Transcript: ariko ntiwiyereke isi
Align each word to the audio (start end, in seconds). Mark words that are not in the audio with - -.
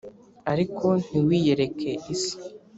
ariko 0.51 0.85
ntiwiyereke 1.07 1.89
isi 2.13 2.33